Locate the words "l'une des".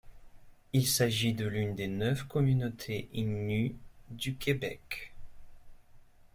1.45-1.85